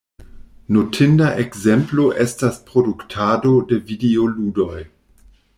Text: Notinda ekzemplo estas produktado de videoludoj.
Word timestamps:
Notinda 0.77 1.27
ekzemplo 1.43 2.07
estas 2.25 2.59
produktado 2.71 3.55
de 3.73 3.83
videoludoj. 3.93 4.77